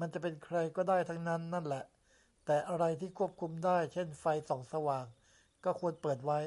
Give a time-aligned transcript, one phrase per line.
[0.00, 1.84] มันจะเป็นใครก็ได้ทั้งนั้นนั่นแหละ
[2.44, 5.04] แต่อะไรที่ควบคุมได้ เช่นไฟส่องสว่าง
[5.64, 6.38] ก็ควรเปิดไว้